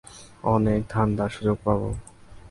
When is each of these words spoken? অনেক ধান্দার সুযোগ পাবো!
অনেক 0.45 0.79
ধান্দার 0.89 1.29
সুযোগ 1.29 1.57
পাবো! 1.65 1.87